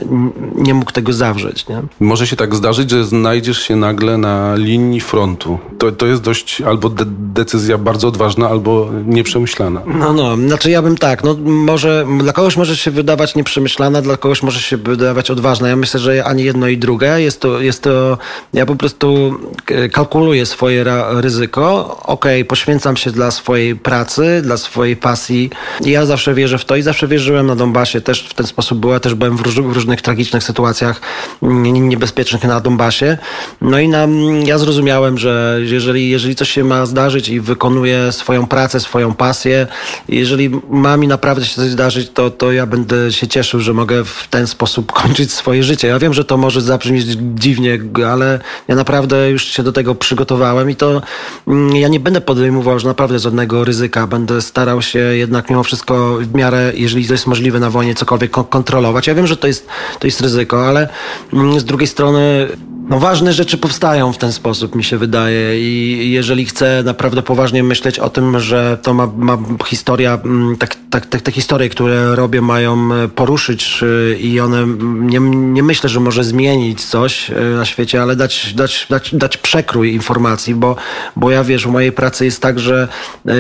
nie 0.56 0.74
mógł 0.74 0.92
tego 0.92 1.14
zawrzeć. 1.14 1.68
Nie? 1.68 1.82
Może 2.00 2.28
się 2.28 2.36
tak 2.36 2.56
zdarzyć, 2.56 2.92
że 2.92 3.06
znajdziesz 3.06 3.60
się 3.60 3.76
nagle 3.76 4.18
na 4.18 4.56
linii 4.56 5.02
frontu. 5.02 5.60
To, 5.78 5.92
to 5.92 6.06
jest 6.06 6.22
dość 6.22 6.62
albo 6.62 6.90
de 6.90 7.06
decyzja 7.08 7.78
bardzo 7.78 8.08
odważna, 8.08 8.50
albo 8.50 8.90
nieprzemyślana. 9.06 9.82
No, 9.86 10.14
no, 10.14 10.38
znaczy 10.38 10.70
ja 10.70 10.82
bym 10.82 10.98
tak, 10.98 11.24
no 11.24 11.36
może 11.46 12.06
dla 12.20 12.34
kogoś 12.34 12.58
może 12.58 12.78
się 12.78 12.92
wydawać 12.92 13.36
nieprzemyślana, 13.36 14.02
dla 14.02 14.18
kogoś 14.18 14.44
może 14.44 14.60
się 14.60 14.78
wydawać 14.78 15.32
odważna. 15.32 15.68
Ja 15.68 15.76
myślę, 15.76 16.00
że 16.00 16.26
ani 16.26 16.44
jedno 16.44 16.68
i 16.68 16.78
drugie. 16.78 17.22
Jest 17.22 17.42
to, 17.42 17.62
jest 17.62 17.82
to 17.82 18.18
ja 18.54 18.66
po 18.66 18.76
prostu 18.76 19.36
e, 19.68 19.90
kalkuluję 19.90 20.46
swoje 20.46 20.86
ryzyko. 21.10 21.98
Okej, 22.04 22.42
okay, 22.42 22.46
poświęcam 22.46 22.98
się 22.98 23.12
dla 23.12 23.32
swojej 23.32 23.76
pracy, 23.76 24.42
dla 24.44 24.58
swojej 24.58 24.96
pasji. 24.96 25.50
I 25.86 25.92
ja 25.92 26.06
zawsze 26.06 26.34
wierzę 26.34 26.58
w 26.58 26.66
to 26.66 26.76
i 26.76 26.82
zawsze 26.82 27.08
wierzę, 27.08 27.35
na 27.44 27.56
Donbasie, 27.56 28.02
też 28.02 28.28
w 28.30 28.34
ten 28.34 28.48
sposób 28.48 28.80
była, 28.80 29.00
też 29.00 29.16
byłem 29.16 29.38
w, 29.38 29.42
róż, 29.42 29.56
w 29.56 29.72
różnych 29.72 30.02
tragicznych 30.02 30.44
sytuacjach 30.44 31.02
niebezpiecznych 31.42 32.44
na 32.44 32.60
Donbasie. 32.60 33.18
No 33.62 33.80
i 33.80 33.90
na, 33.90 34.08
ja 34.46 34.58
zrozumiałem, 34.58 35.18
że 35.18 35.60
jeżeli, 35.64 36.10
jeżeli 36.10 36.36
coś 36.36 36.50
się 36.50 36.64
ma 36.64 36.86
zdarzyć 36.86 37.30
i 37.30 37.40
wykonuję 37.40 38.12
swoją 38.12 38.48
pracę, 38.48 38.80
swoją 38.80 39.14
pasję, 39.14 39.68
jeżeli 40.10 40.50
ma 40.70 40.98
mi 40.98 41.08
naprawdę 41.08 41.46
się 41.46 41.56
coś 41.56 41.70
zdarzyć, 41.70 42.10
to, 42.14 42.30
to 42.30 42.52
ja 42.52 42.66
będę 42.66 43.12
się 43.12 43.28
cieszył, 43.28 43.60
że 43.60 43.74
mogę 43.74 44.06
w 44.06 44.28
ten 44.30 44.48
sposób 44.48 44.92
kończyć 45.02 45.32
swoje 45.32 45.64
życie. 45.64 45.88
Ja 45.88 46.00
wiem, 46.00 46.14
że 46.14 46.26
to 46.26 46.38
może 46.38 46.62
zabrzmieć 46.62 47.06
dziwnie, 47.36 47.80
ale 48.08 48.40
ja 48.68 48.76
naprawdę 48.76 49.32
już 49.32 49.46
się 49.46 49.64
do 49.64 49.72
tego 49.72 49.96
przygotowałem 49.96 50.70
i 50.70 50.76
to 50.76 51.02
mm, 51.48 51.76
ja 51.76 51.88
nie 51.88 52.00
będę 52.00 52.22
podejmował 52.22 52.74
już 52.74 52.84
naprawdę 52.84 53.20
żadnego 53.20 53.64
ryzyka. 53.64 54.08
Będę 54.08 54.42
starał 54.42 54.82
się 54.82 55.00
jednak 55.00 55.50
mimo 55.50 55.64
wszystko 55.64 56.18
w 56.22 56.34
miarę, 56.34 56.72
jeżeli 56.76 57.08
jest 57.08 57.25
możliwe 57.28 57.60
na 57.60 57.70
wojnie 57.70 57.96
cokolwiek 57.96 58.32
kontrolować. 58.32 59.08
Ja 59.08 59.16
wiem, 59.16 59.28
że 59.28 59.38
to 59.38 59.48
jest, 59.48 59.68
to 60.00 60.08
jest 60.08 60.22
ryzyko, 60.22 60.68
ale 60.68 60.90
mm, 61.34 61.60
z 61.60 61.66
drugiej 61.66 61.88
strony 61.88 62.48
no 62.90 63.00
ważne 63.00 63.34
rzeczy 63.34 63.58
powstają 63.58 64.14
w 64.14 64.18
ten 64.18 64.32
sposób, 64.32 64.76
mi 64.76 64.84
się 64.84 64.98
wydaje. 64.98 65.60
I 65.62 66.12
jeżeli 66.12 66.46
chcę 66.46 66.84
naprawdę 66.86 67.22
poważnie 67.22 67.64
myśleć 67.64 68.00
o 68.00 68.10
tym, 68.10 68.40
że 68.40 68.78
to 68.82 68.94
ma, 68.94 69.08
ma 69.18 69.38
historia, 69.66 70.20
mm, 70.26 70.58
tak, 70.96 71.06
tak, 71.06 71.22
te, 71.22 71.32
historie, 71.32 71.70
które 71.70 72.16
robię, 72.16 72.42
mają 72.42 72.94
e, 72.94 73.08
poruszyć 73.08 73.84
y, 73.84 74.18
i 74.20 74.40
one 74.40 74.68
nie, 75.00 75.20
nie 75.20 75.64
myślę, 75.64 75.90
że 75.90 76.00
może 76.00 76.24
zmienić 76.24 76.86
coś 76.86 77.30
y, 77.30 77.34
na 77.56 77.66
świecie, 77.66 78.02
ale 78.02 78.16
dać, 78.16 78.54
dać, 78.54 78.88
dać, 78.90 79.16
dać 79.16 79.38
przekrój 79.38 79.94
informacji, 79.94 80.56
bo, 80.56 80.76
bo 81.16 81.32
ja 81.32 81.44
wiesz, 81.44 81.68
w 81.68 81.72
mojej 81.72 81.92
pracy 81.92 82.26
jest 82.26 82.42
tak, 82.42 82.60
że 82.60 82.88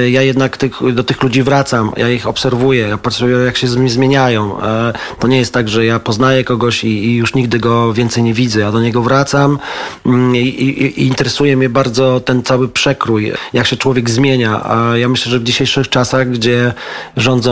ja 0.10 0.22
jednak 0.22 0.58
tych, 0.58 0.94
do 0.94 1.04
tych 1.04 1.24
ludzi 1.24 1.44
wracam, 1.44 1.92
ja 1.98 2.10
ich 2.10 2.28
obserwuję, 2.28 2.88
ja 2.88 2.98
patrzę 2.98 3.30
jak 3.30 3.58
się 3.58 3.68
zmieniają. 3.68 4.62
E, 4.62 4.94
To 5.20 5.28
nie 5.28 5.38
jest 5.38 5.54
tak, 5.54 5.70
że 5.70 5.86
ja 5.86 6.00
poznaję 6.00 6.44
kogoś 6.44 6.84
i, 6.84 7.06
i 7.06 7.16
już 7.16 7.34
nigdy 7.34 7.60
go 7.60 7.94
więcej 7.94 8.24
nie 8.24 8.34
widzę. 8.34 8.60
Ja 8.60 8.72
do 8.72 8.82
niego 8.82 9.02
wracam 9.02 9.60
mm, 10.06 10.36
i, 10.36 10.40
i, 10.40 11.02
i 11.02 11.08
interesuje 11.08 11.58
mnie 11.58 11.70
bardzo 11.70 12.20
ten 12.20 12.44
cały 12.44 12.68
przekrój, 12.68 13.34
jak 13.54 13.68
się 13.68 13.78
człowiek 13.78 14.10
zmienia. 14.10 14.62
A 14.66 14.98
ja 14.98 15.10
myślę, 15.10 15.32
że 15.32 15.40
w 15.40 15.44
dzisiejszych 15.44 15.90
czasach, 15.90 16.30
gdzie 16.30 16.74
rządzą 17.18 17.45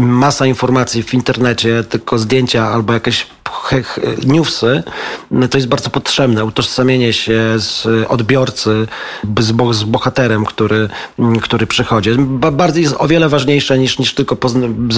masa 0.00 0.46
informacji 0.46 1.02
w 1.02 1.14
internecie, 1.14 1.84
tylko 1.84 2.18
zdjęcia 2.18 2.68
albo 2.68 2.92
jakieś 2.92 3.26
newsy, 4.26 4.82
no 5.30 5.48
to 5.48 5.58
jest 5.58 5.68
bardzo 5.68 5.90
potrzebne. 5.90 6.44
Utożsamienie 6.44 7.12
się 7.12 7.40
z 7.56 7.86
odbiorcy, 8.08 8.86
z, 9.38 9.52
bo- 9.52 9.74
z 9.74 9.84
bohaterem, 9.84 10.44
który, 10.44 10.88
który 11.42 11.66
przychodzi. 11.66 12.10
Ba- 12.18 12.50
Bardziej 12.50 12.82
jest 12.82 12.94
o 12.98 13.08
wiele 13.08 13.28
ważniejsze 13.28 13.78
niż, 13.78 13.98
niż 13.98 14.14
tylko 14.14 14.36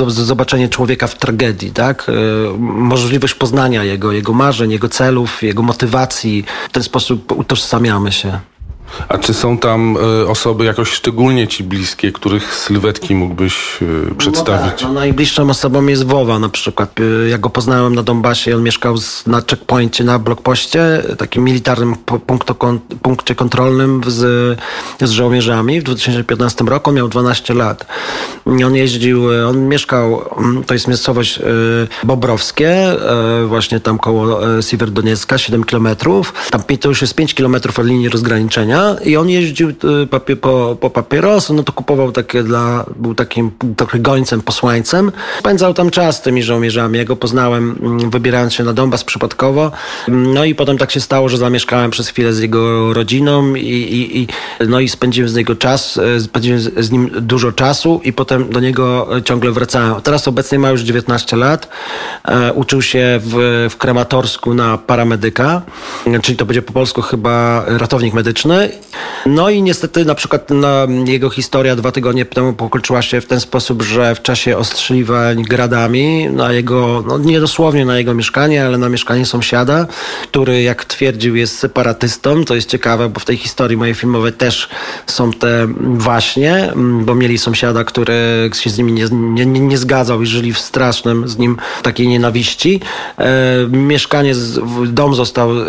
zobaczenie 0.08 0.68
człowieka 0.68 1.06
w 1.06 1.14
tragedii, 1.18 1.70
tak? 1.70 2.08
Y, 2.08 2.12
Możliwość 2.58 3.34
poznania 3.34 3.84
jego, 3.84 4.12
jego 4.12 4.32
marzeń, 4.32 4.70
jego 4.70 4.88
celów, 4.88 5.42
jego 5.42 5.62
motywacji. 5.62 6.44
W 6.68 6.72
ten 6.72 6.82
sposób 6.82 7.32
utożsamiamy 7.32 8.12
się. 8.12 8.40
A 9.08 9.18
czy 9.18 9.34
są 9.34 9.58
tam 9.58 9.96
e, 9.96 10.28
osoby 10.28 10.64
jakoś 10.64 10.90
szczególnie 10.90 11.48
ci 11.48 11.64
bliskie, 11.64 12.12
których 12.12 12.54
sylwetki 12.54 13.14
mógłbyś 13.14 13.78
e, 13.82 14.14
przedstawić? 14.14 14.64
No 14.64 14.70
tak, 14.70 14.82
no 14.82 14.92
najbliższą 14.92 15.50
osobą 15.50 15.86
jest 15.86 16.06
Wowa 16.06 16.38
na 16.38 16.48
przykład. 16.48 17.00
Y, 17.00 17.28
Ja 17.28 17.38
go 17.38 17.50
poznałem 17.50 17.94
na 17.94 18.02
Donbasie, 18.02 18.56
on 18.56 18.62
mieszkał 18.62 18.96
na 19.26 19.42
checkpoincie, 19.50 20.04
na 20.04 20.18
blokpoście, 20.18 21.02
takim 21.18 21.44
militarnym 21.44 21.96
punkcie 23.02 23.34
kontrolnym 23.34 24.00
z, 24.06 24.58
z 25.00 25.10
żołnierzami 25.10 25.80
w 25.80 25.84
2015 25.84 26.64
roku. 26.64 26.92
Miał 26.92 27.08
12 27.08 27.54
lat. 27.54 27.86
On 28.46 28.74
jeździł, 28.74 29.22
on 29.48 29.68
mieszkał, 29.68 30.22
mm, 30.38 30.64
to 30.64 30.74
jest 30.74 30.88
miejscowość 30.88 31.38
Bobrowskie, 32.04 32.96
właśnie 33.46 33.80
tam 33.80 33.98
koło 33.98 34.40
Siewierodoniecka, 34.62 35.38
7 35.38 35.64
kilometrów. 35.64 36.34
Tam 36.50 36.62
to 36.80 36.88
już 36.88 37.02
jest 37.02 37.14
5 37.14 37.34
kilometrów 37.34 37.78
od 37.78 37.86
linii 37.86 38.08
rozgraniczenia 38.08 38.77
i 39.04 39.16
on 39.16 39.28
jeździł 39.28 39.68
y, 39.68 40.06
papie, 40.06 40.36
po, 40.36 40.76
po 40.80 40.90
papierosy, 40.90 41.54
no 41.54 41.62
to 41.62 41.72
kupował 41.72 42.12
takie 42.12 42.42
dla, 42.42 42.84
był 42.96 43.14
takim 43.14 43.50
trochę 43.76 43.98
gońcem, 43.98 44.40
posłańcem. 44.40 45.12
Spędzał 45.38 45.74
tam 45.74 45.90
czas 45.90 46.16
z 46.16 46.20
tymi 46.20 46.42
żołnierzami. 46.42 46.98
Ja 46.98 47.04
go 47.04 47.16
poznałem 47.16 47.78
mm, 47.82 48.10
wybierając 48.10 48.54
się 48.54 48.64
na 48.64 48.72
Donbas 48.72 49.04
przypadkowo. 49.04 49.70
No 50.08 50.44
i 50.44 50.54
potem 50.54 50.78
tak 50.78 50.90
się 50.90 51.00
stało, 51.00 51.28
że 51.28 51.36
zamieszkałem 51.36 51.90
przez 51.90 52.08
chwilę 52.08 52.32
z 52.32 52.40
jego 52.40 52.94
rodziną 52.94 53.54
i, 53.54 53.68
i, 53.68 54.18
i, 54.18 54.28
no 54.68 54.80
i 54.80 54.88
spędziłem 54.88 55.28
z 55.28 55.34
niego 55.34 55.54
czas, 55.54 55.96
y, 55.96 56.20
spędziłem 56.20 56.60
z, 56.60 56.90
nim 56.90 57.10
dużo 57.20 57.52
czasu 57.52 58.00
i 58.04 58.12
potem 58.12 58.50
do 58.50 58.60
niego 58.60 59.16
y, 59.16 59.22
ciągle 59.22 59.50
wracałem. 59.50 60.00
Teraz 60.02 60.28
obecnie 60.28 60.58
ma 60.58 60.70
już 60.70 60.80
19 60.80 61.36
lat. 61.36 61.68
E, 62.24 62.52
uczył 62.52 62.82
się 62.82 63.20
w, 63.22 63.66
w 63.70 63.76
Krematorsku 63.76 64.54
na 64.54 64.78
paramedyka, 64.78 65.62
czyli 66.22 66.38
to 66.38 66.46
będzie 66.46 66.62
po 66.62 66.72
polsku 66.72 67.02
chyba 67.02 67.64
ratownik 67.66 68.14
medyczny. 68.14 68.67
No 69.26 69.50
i 69.50 69.62
niestety 69.62 70.04
na 70.04 70.14
przykład 70.14 70.50
no, 70.50 70.68
jego 71.06 71.30
historia 71.30 71.76
dwa 71.76 71.92
tygodnie 71.92 72.24
temu 72.24 72.52
pokończyła 72.52 73.02
się 73.02 73.20
w 73.20 73.26
ten 73.26 73.40
sposób, 73.40 73.82
że 73.82 74.14
w 74.14 74.22
czasie 74.22 74.56
ostrzeliwań 74.56 75.42
gradami 75.42 76.28
na 76.30 76.52
jego, 76.52 77.04
no 77.06 77.18
nie 77.18 77.40
dosłownie 77.40 77.84
na 77.84 77.98
jego 77.98 78.14
mieszkanie, 78.14 78.66
ale 78.66 78.78
na 78.78 78.88
mieszkanie 78.88 79.26
sąsiada, 79.26 79.86
który 80.22 80.62
jak 80.62 80.84
twierdził 80.84 81.36
jest 81.36 81.58
separatystą. 81.58 82.44
To 82.44 82.54
jest 82.54 82.68
ciekawe, 82.68 83.08
bo 83.08 83.20
w 83.20 83.24
tej 83.24 83.36
historii 83.36 83.76
mojej 83.76 83.94
filmowej 83.94 84.32
też 84.32 84.68
są 85.06 85.32
te 85.32 85.68
właśnie, 85.78 86.72
bo 86.76 87.14
mieli 87.14 87.38
sąsiada, 87.38 87.84
który 87.84 88.50
się 88.54 88.70
z 88.70 88.78
nimi 88.78 88.92
nie, 88.92 89.06
nie, 89.10 89.46
nie- 89.46 89.78
zgadzał 89.78 90.22
i 90.22 90.26
żyli 90.26 90.52
w 90.52 90.58
strasznym 90.58 91.28
z 91.28 91.38
nim 91.38 91.56
takiej 91.82 92.08
nienawiści. 92.08 92.80
E, 93.18 93.66
mieszkanie, 93.70 94.34
dom 94.86 95.14
został 95.14 95.50
e, 95.50 95.64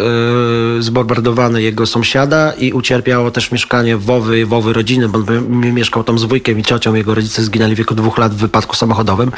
zbombardowany 0.79 1.61
jego 1.61 1.85
sąsiada 1.85 2.53
i 2.57 2.73
ucierpiało 2.89 3.31
też 3.31 3.51
mieszkanie 3.51 3.97
Wowy, 3.97 4.45
Wowy 4.45 4.73
rodziny, 4.73 5.09
bo 5.09 5.19
mieszkał 5.49 6.03
tam 6.03 6.19
z 6.19 6.23
wujkiem 6.23 6.59
i 6.59 6.63
ciocią. 6.63 6.93
Jego 6.93 7.15
rodzice 7.15 7.43
zginęli 7.43 7.75
w 7.75 7.77
wieku 7.77 7.95
dwóch 7.95 8.17
lat 8.17 8.33
w 8.33 8.37
wypadku 8.37 8.75
samochodowym. 8.75 9.31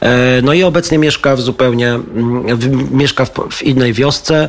E, 0.00 0.42
no 0.42 0.52
i 0.52 0.62
obecnie 0.62 0.98
mieszka 0.98 1.36
w 1.36 1.40
zupełnie, 1.40 1.88
mm, 1.88 2.44
mieszka 2.90 3.24
w, 3.24 3.62
innej 3.62 3.92
wiosce. 3.92 4.48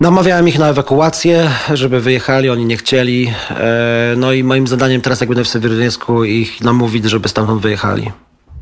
Namawiałem 0.00 0.48
ich 0.48 0.58
na 0.58 0.68
ewakuację, 0.68 1.50
żeby 1.74 2.00
wyjechali, 2.00 2.50
oni 2.50 2.64
nie 2.64 2.76
chcieli. 2.76 3.32
E, 3.50 4.14
No 4.16 4.32
i 4.32 4.44
moim 4.44 4.66
zadaniem 4.66 5.00
teraz, 5.00 5.20
jak 5.20 5.28
będę 5.28 5.44
w 5.44 5.48
Sewierodoniecku, 5.48 6.24
ich 6.24 6.60
namówić, 6.60 7.04
żeby 7.04 7.28
stamtąd 7.28 7.62
wyjechali. 7.62 8.10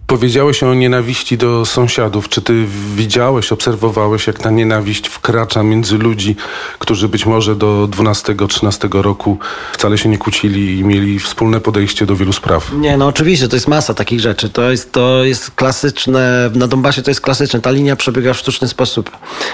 Powiedziałeś 0.06 0.62
o 0.62 0.74
nienawiści 0.74 1.38
do 1.38 1.66
sąsiadów. 1.66 2.28
Czy 2.28 2.42
ty 2.42 2.66
widziałeś, 2.96 3.52
obserwowałeś, 3.52 4.26
jak 4.26 4.38
ta 4.38 4.50
nienawiść 4.50 5.08
wkracza 5.08 5.62
między 5.62 5.98
ludzi, 5.98 6.36
którzy 6.78 7.08
być 7.08 7.26
może 7.26 7.56
do 7.56 7.88
12-13 7.90 9.02
roku 9.02 9.38
wcale 9.72 9.98
się 9.98 10.08
nie 10.08 10.18
kłócili 10.18 10.78
i 10.78 10.84
mieli 10.84 11.18
wspólne 11.18 11.60
podejście 11.60 12.06
do 12.06 12.16
wielu 12.16 12.32
spraw? 12.32 12.72
Nie, 12.72 12.96
no 12.96 13.06
oczywiście, 13.06 13.48
to 13.48 13.56
jest 13.56 13.68
masa 13.68 13.94
takich 13.94 14.20
rzeczy. 14.20 14.48
To 14.48 14.70
jest, 14.70 14.92
to 14.92 15.24
jest 15.24 15.50
klasyczne, 15.50 16.50
na 16.54 16.66
Donbasie 16.66 17.02
to 17.02 17.10
jest 17.10 17.20
klasyczne. 17.20 17.60
Ta 17.60 17.70
linia 17.70 17.96
przebiega 17.96 18.32
w 18.32 18.38
sztuczny 18.38 18.68
sposób. 18.68 19.10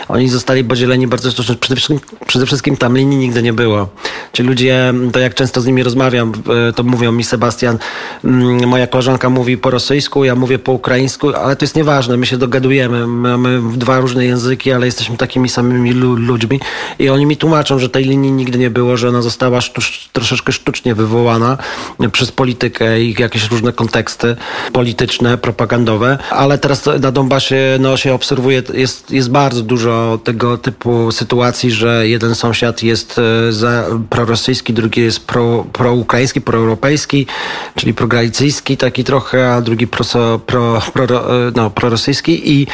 Oni 0.09 0.28
zostali 0.28 0.64
podzieleni 0.64 1.07
bardzo 1.07 1.30
sztucznie. 1.30 1.54
Przede 1.54 1.76
wszystkim, 1.76 2.00
przede 2.26 2.47
wszystkim 2.47 2.76
tam 2.76 2.97
linii 2.97 3.19
nigdy 3.19 3.42
nie 3.42 3.52
było. 3.52 3.88
Ci 4.33 4.42
ludzie, 4.42 4.95
to 5.12 5.19
jak 5.19 5.35
często 5.35 5.61
z 5.61 5.66
nimi 5.66 5.83
rozmawiam, 5.83 6.33
e, 6.69 6.73
to 6.73 6.83
mówią 6.83 7.12
mi 7.12 7.25
Sebastian, 7.25 7.78
mm, 8.25 8.69
moja 8.69 8.87
koleżanka 8.87 9.30
mówi 9.30 9.59
po 9.59 9.71
rosyjsku, 9.71 10.25
ja 10.25 10.35
mówię 10.40 10.59
po 10.59 10.73
ukraińsku, 10.73 11.35
ale 11.35 11.56
to 11.56 11.64
jest 11.64 11.76
nieważne, 11.76 12.16
my 12.16 12.26
się 12.26 12.37
dogadujemy, 12.37 13.06
mamy 13.06 13.61
dwa 13.76 14.00
różne 14.00 14.25
języki, 14.25 14.73
ale 14.73 14.87
jesteśmy 14.87 15.16
takimi 15.16 15.49
samymi 15.49 15.92
lu- 15.92 16.14
ludźmi 16.14 16.61
i 16.99 17.09
oni 17.09 17.26
mi 17.26 17.37
tłumaczą, 17.37 17.78
że 17.78 17.88
tej 17.88 18.04
linii 18.04 18.32
nigdy 18.32 18.59
nie 18.59 18.70
było, 18.70 18.97
że 18.97 19.09
ona 19.09 19.23
została 19.23 19.61
troszeczkę 20.12 20.52
sztucznie 20.52 20.94
wywołana 20.94 21.59
przez 22.12 22.32
politykę 22.32 23.02
i 23.02 23.14
jakieś 23.18 23.50
różne 23.50 23.73
konteksty 23.73 24.37
polityczne, 24.73 25.38
propagandowe, 25.38 26.18
ale 26.30 26.59
teraz 26.59 26.87
na 27.00 27.12
Donbasie 27.12 27.76
no, 27.80 27.97
się 27.97 28.14
obserwuje, 28.14 28.62
jest, 28.75 29.11
jest 29.11 29.30
bardzo 29.30 29.62
dużo 29.62 30.18
tego 30.25 30.59
typu 30.59 31.12
sytuacji, 31.12 31.70
że 31.70 32.09
jeden 32.09 32.35
sąsiad 32.35 32.82
jest 32.82 33.18
e, 33.18 33.52
za 33.52 33.87
prorosyjski, 34.11 34.73
drugi 34.73 35.00
jest 35.00 35.26
pro, 35.26 35.64
proukraiński, 35.73 36.40
proeuropejski, 36.40 37.26
czyli 37.75 37.94
progralicyjski 37.94 38.76
taki 38.76 39.04
trochę, 39.04 39.54
a 39.54 39.61
drugi 39.61 39.87
pro, 40.38 40.82
pro, 40.92 41.25
no, 41.56 41.70
prorosyjski 41.70 42.52
i 42.52 42.66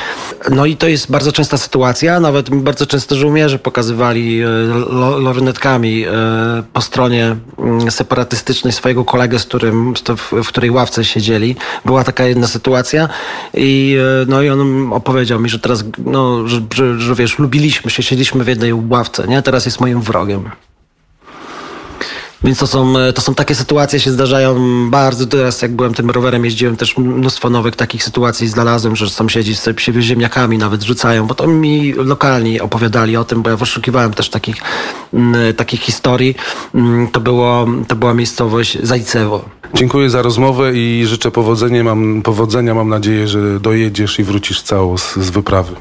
no 0.50 0.66
i 0.66 0.76
to 0.76 0.88
jest 0.88 1.10
bardzo 1.10 1.32
częsta 1.32 1.56
sytuacja, 1.56 2.20
nawet 2.20 2.50
bardzo 2.50 2.86
często 2.86 3.16
żołnierze 3.16 3.58
pokazywali 3.58 4.42
e, 4.42 4.46
lo- 4.90 5.18
lornetkami 5.18 6.04
e, 6.04 6.10
po 6.72 6.80
stronie 6.80 7.36
mm, 7.58 7.90
separatystycznej 7.90 8.72
swojego 8.72 9.04
kolegę, 9.04 9.38
z 9.38 9.44
którym 9.44 9.94
w, 9.94 10.32
w 10.44 10.48
której 10.48 10.70
ławce 10.70 11.04
siedzieli. 11.04 11.56
Była 11.84 12.04
taka 12.04 12.24
jedna 12.24 12.46
sytuacja 12.46 13.08
i 13.54 13.96
e, 14.22 14.26
no 14.28 14.42
i 14.42 14.48
on 14.48 14.92
opowiedział 14.92 15.40
mi, 15.40 15.48
że 15.48 15.58
teraz, 15.58 15.84
no, 15.98 16.48
że, 16.48 16.60
że, 16.74 17.00
że 17.00 17.14
wiesz, 17.14 17.38
lubiliśmy 17.38 17.90
się, 17.90 18.02
siedzieliśmy 18.02 18.44
w 18.44 18.48
jednej 18.48 18.72
ławce, 18.74 19.28
nie? 19.28 19.42
Teraz 19.42 19.64
jest 19.66 19.80
moim 19.80 20.00
wrogiem. 20.00 20.50
Więc 22.44 22.58
to 22.58 22.66
są, 22.66 22.98
e, 22.98 23.12
to 23.12 23.20
są 23.22 23.34
takie 23.34 23.54
sytuacje, 23.54 24.00
się 24.00 24.10
zdarzają 24.10 24.56
bardzo. 24.90 25.26
Teraz 25.26 25.62
jak 25.62 25.72
byłem 25.76 25.94
tym 25.94 26.10
rowerem, 26.10 26.44
jeździłem 26.44 26.76
też 26.76 26.96
mnóstwo 26.96 27.50
nowych 27.50 27.76
takich 27.76 28.04
sytuacji 28.04 28.48
znalazłem, 28.48 28.96
że 28.96 29.10
sąsiedzi 29.10 29.56
z 29.56 29.80
siebie 29.80 30.02
ziemniakami 30.02 30.58
nawet 30.58 30.82
rzucają, 30.82 31.26
bo 31.26 31.34
to 31.34 31.46
mi 31.46 31.92
lokalni 31.92 32.60
opowiadali 32.60 33.16
o 33.16 33.24
tym, 33.24 33.42
bo 33.42 33.50
ja 33.50 33.56
poszukiwałem 33.56 34.14
też 34.14 34.30
takich, 34.30 34.56
takich 35.56 35.80
historii. 35.80 36.34
Mm, 36.74 37.08
To, 37.08 37.20
było, 37.20 37.66
to 37.88 37.96
była 37.96 38.14
miejscowość 38.14 38.78
Zajcewo. 38.82 39.44
Dziękuję 39.74 40.10
za 40.10 40.22
rozmowę 40.22 40.72
i 40.74 41.04
życzę 41.06 41.30
powodzenia. 41.30 41.84
Mam, 41.84 42.22
powodzenia. 42.22 42.74
Mam 42.74 42.88
nadzieję, 42.88 43.28
że 43.28 43.60
dojedziesz 43.60 44.18
i 44.18 44.24
wrócisz 44.24 44.62
cało 44.62 44.98
z, 44.98 45.16
z 45.16 45.30
wyprawy. 45.30 45.72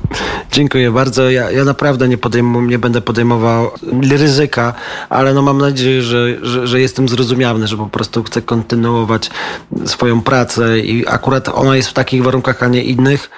Dziękuję 0.51 0.92
bardzo. 0.92 1.30
Ja, 1.30 1.51
ja 1.51 1.63
naprawdę 1.63 2.08
nie, 2.08 2.18
podejmu, 2.18 2.62
nie 2.62 2.80
będę 2.80 3.01
podejmował 3.01 3.72
ryzyka, 4.12 4.74
ale 5.10 5.34
no 5.34 5.42
mam 5.42 5.58
nadzieję, 5.58 6.01
że, 6.01 6.38
że, 6.42 6.68
że 6.68 6.82
jestem 6.82 7.10
zrozumiany, 7.10 7.68
że 7.68 7.77
po 7.77 7.88
prostu 7.88 8.24
chcę 8.24 8.42
kontynuować 8.42 9.30
swoją 9.86 10.22
pracę 10.22 10.80
i 10.80 11.08
akurat 11.08 11.50
ona 11.50 11.75
jest 11.75 11.89
w 11.89 11.94
takich 11.94 12.24
warunkach, 12.24 12.63
a 12.63 12.68
nie 12.68 12.84
innych. 12.84 13.30